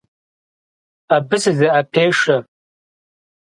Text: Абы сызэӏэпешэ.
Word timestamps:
Абы 1.15 1.37
сызэӏэпешэ. 1.43 2.37